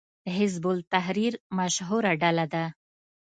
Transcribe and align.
حزب 0.35 0.63
التحریر 0.75 1.33
مشهوره 1.57 2.11
ډله 2.21 2.45
ده 2.53 2.65